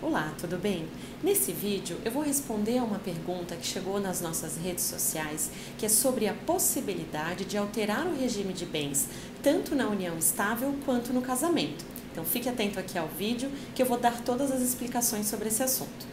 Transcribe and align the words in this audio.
Olá, 0.00 0.32
tudo 0.38 0.56
bem? 0.56 0.86
Nesse 1.24 1.50
vídeo 1.50 1.98
eu 2.04 2.12
vou 2.12 2.22
responder 2.22 2.78
a 2.78 2.84
uma 2.84 3.00
pergunta 3.00 3.56
que 3.56 3.66
chegou 3.66 3.98
nas 3.98 4.20
nossas 4.20 4.56
redes 4.56 4.84
sociais, 4.84 5.50
que 5.76 5.84
é 5.84 5.88
sobre 5.88 6.28
a 6.28 6.34
possibilidade 6.34 7.44
de 7.44 7.58
alterar 7.58 8.06
o 8.06 8.16
regime 8.16 8.52
de 8.52 8.64
bens, 8.64 9.08
tanto 9.42 9.74
na 9.74 9.88
união 9.88 10.16
estável 10.16 10.72
quanto 10.84 11.12
no 11.12 11.20
casamento. 11.20 11.84
Então 12.12 12.24
fique 12.24 12.48
atento 12.48 12.78
aqui 12.78 12.96
ao 12.96 13.08
vídeo 13.08 13.50
que 13.74 13.82
eu 13.82 13.86
vou 13.86 13.98
dar 13.98 14.20
todas 14.20 14.52
as 14.52 14.62
explicações 14.62 15.26
sobre 15.26 15.48
esse 15.48 15.64
assunto. 15.64 16.06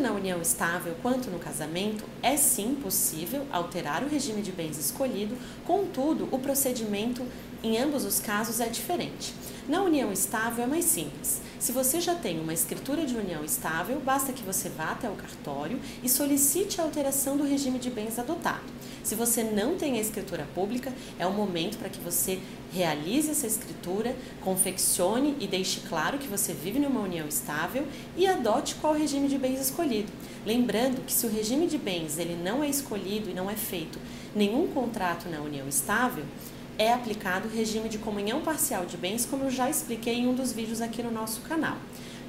Tanto 0.00 0.02
na 0.02 0.12
união 0.12 0.40
estável 0.40 0.94
quanto 1.02 1.30
no 1.30 1.38
casamento, 1.38 2.04
é 2.22 2.36
sim 2.36 2.74
possível 2.74 3.46
alterar 3.52 4.02
o 4.02 4.08
regime 4.08 4.40
de 4.40 4.50
bens 4.50 4.78
escolhido, 4.78 5.36
contudo, 5.66 6.26
o 6.32 6.38
procedimento 6.38 7.22
em 7.62 7.78
ambos 7.78 8.04
os 8.04 8.20
casos 8.20 8.60
é 8.60 8.68
diferente. 8.68 9.34
Na 9.68 9.82
união 9.82 10.12
estável 10.12 10.64
é 10.64 10.66
mais 10.66 10.84
simples. 10.84 11.40
Se 11.58 11.72
você 11.72 12.00
já 12.00 12.14
tem 12.14 12.40
uma 12.40 12.54
escritura 12.54 13.04
de 13.04 13.14
união 13.14 13.44
estável, 13.44 14.00
basta 14.00 14.32
que 14.32 14.42
você 14.42 14.68
vá 14.68 14.92
até 14.92 15.08
o 15.08 15.14
cartório 15.14 15.78
e 16.02 16.08
solicite 16.08 16.80
a 16.80 16.84
alteração 16.84 17.36
do 17.36 17.44
regime 17.44 17.78
de 17.78 17.90
bens 17.90 18.18
adotado. 18.18 18.64
Se 19.04 19.14
você 19.14 19.44
não 19.44 19.76
tem 19.76 19.98
a 19.98 20.00
escritura 20.00 20.48
pública, 20.54 20.92
é 21.18 21.26
o 21.26 21.32
momento 21.32 21.78
para 21.78 21.88
que 21.88 22.00
você 22.00 22.40
realize 22.72 23.30
essa 23.30 23.46
escritura, 23.46 24.16
confeccione 24.40 25.36
e 25.38 25.46
deixe 25.46 25.80
claro 25.80 26.18
que 26.18 26.28
você 26.28 26.52
vive 26.52 26.78
numa 26.78 27.00
união 27.00 27.28
estável 27.28 27.86
e 28.16 28.26
adote 28.26 28.76
qual 28.76 28.94
regime 28.94 29.28
de 29.28 29.38
bens 29.38 29.60
escolhido. 29.60 30.10
Lembrando 30.46 31.04
que 31.04 31.12
se 31.12 31.26
o 31.26 31.30
regime 31.30 31.66
de 31.66 31.76
bens 31.76 32.18
ele 32.18 32.36
não 32.42 32.64
é 32.64 32.68
escolhido 32.68 33.28
e 33.30 33.34
não 33.34 33.50
é 33.50 33.54
feito 33.54 33.98
nenhum 34.34 34.68
contrato 34.68 35.28
na 35.28 35.40
união 35.40 35.68
estável, 35.68 36.24
é 36.80 36.94
aplicado 36.94 37.46
o 37.46 37.50
regime 37.50 37.90
de 37.90 37.98
comunhão 37.98 38.40
parcial 38.40 38.86
de 38.86 38.96
bens, 38.96 39.26
como 39.26 39.44
eu 39.44 39.50
já 39.50 39.68
expliquei 39.68 40.14
em 40.14 40.26
um 40.26 40.34
dos 40.34 40.50
vídeos 40.50 40.80
aqui 40.80 41.02
no 41.02 41.10
nosso 41.10 41.42
canal. 41.42 41.76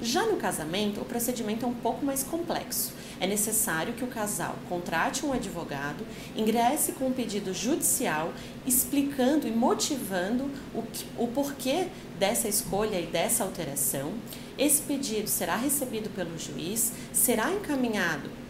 Já 0.02 0.26
no 0.26 0.36
casamento, 0.36 1.00
o 1.00 1.06
procedimento 1.06 1.64
é 1.64 1.68
um 1.68 1.72
pouco 1.72 2.04
mais 2.04 2.22
complexo. 2.22 2.92
É 3.18 3.26
necessário 3.26 3.94
que 3.94 4.04
o 4.04 4.08
casal 4.08 4.54
contrate 4.68 5.24
um 5.24 5.32
advogado, 5.32 6.06
ingresse 6.36 6.92
com 6.92 7.06
um 7.06 7.12
pedido 7.12 7.54
judicial 7.54 8.30
explicando 8.66 9.48
e 9.48 9.50
motivando 9.50 10.50
o, 10.74 10.82
que, 10.82 11.06
o 11.16 11.28
porquê 11.28 11.86
dessa 12.18 12.46
escolha 12.46 13.00
e 13.00 13.06
dessa 13.06 13.44
alteração. 13.44 14.12
Esse 14.58 14.82
pedido 14.82 15.28
será 15.28 15.56
recebido 15.56 16.10
pelo 16.10 16.38
juiz, 16.38 16.92
será 17.10 17.50
encaminhado 17.50 18.41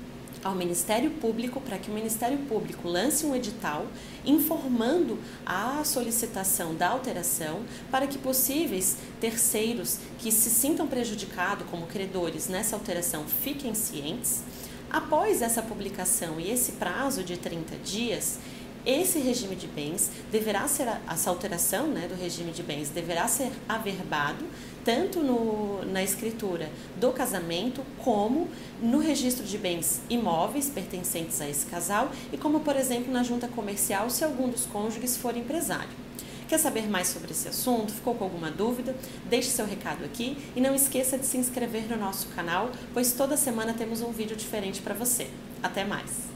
ao 0.45 0.55
Ministério 0.55 1.11
Público 1.11 1.61
para 1.61 1.79
que 1.79 1.91
o 1.91 1.95
Ministério 1.95 2.39
Público 2.39 2.89
lance 2.89 3.25
um 3.25 3.35
edital 3.35 3.87
informando 4.25 5.19
a 5.47 5.83
solicitação 5.85 6.75
da 6.75 6.89
alteração 6.89 7.63
para 7.91 8.07
que 8.07 8.19
possíveis 8.19 8.97
terceiros 9.21 9.99
que 10.19 10.33
se 10.33 10.51
sintam 10.51 10.87
prejudicados 10.87 11.67
como 11.71 11.87
credores 11.87 12.49
nessa 12.49 12.77
alteração 12.77 13.25
fiquem 13.25 13.75
cientes. 13.75 14.43
Após 14.91 15.41
essa 15.41 15.63
publicação 15.63 16.39
e 16.39 16.51
esse 16.51 16.73
prazo 16.73 17.23
de 17.23 17.39
30 17.39 17.77
dias, 17.77 18.39
esse 18.85 19.19
regime 19.21 19.55
de 19.55 19.67
bens 19.69 20.11
deverá 20.31 20.67
ser, 20.67 20.89
essa 21.09 21.31
alteração 21.31 21.87
né, 21.87 22.09
do 22.09 22.15
regime 22.15 22.51
de 22.51 22.63
bens 22.63 22.89
deverá 22.89 23.29
ser 23.29 23.53
averbado 23.69 24.45
tanto 24.85 25.21
no, 25.21 25.85
na 25.85 26.03
escritura 26.03 26.69
do 26.97 27.13
casamento 27.13 27.83
como 27.99 28.49
no 28.81 28.99
registro 28.99 29.45
de 29.45 29.57
bens 29.57 30.01
imóveis 30.11 30.69
pertencentes 30.69 31.41
a 31.41 31.49
esse 31.49 31.67
casal 31.67 32.11
e 32.33 32.37
como, 32.37 32.61
por 32.61 32.75
exemplo, 32.75 33.13
na 33.13 33.23
junta 33.23 33.47
comercial 33.47 34.11
se 34.11 34.25
algum 34.25 34.49
dos 34.49 34.67
cônjuges 34.67 35.17
for 35.17 35.37
empresário. 35.37 36.03
Quer 36.49 36.59
saber 36.59 36.89
mais 36.89 37.09
sobre 37.09 37.31
esse 37.31 37.49
assunto? 37.49 37.93
Ficou 37.93 38.15
com 38.15 38.25
alguma 38.25 38.51
dúvida? 38.51 38.95
Deixe 39.25 39.49
seu 39.49 39.65
recado 39.65 40.05
aqui 40.05 40.37
e 40.55 40.61
não 40.61 40.75
esqueça 40.75 41.17
de 41.17 41.25
se 41.25 41.39
inscrever 41.39 41.89
no 41.89 41.97
nosso 41.97 42.27
canal, 42.29 42.71
pois 42.93 43.13
toda 43.13 43.37
semana 43.37 43.73
temos 43.73 44.03
um 44.03 44.11
vídeo 44.11 44.37
diferente 44.37 44.83
para 44.83 44.93
você. 44.93 45.29
Até 45.63 45.85
mais! 45.85 46.32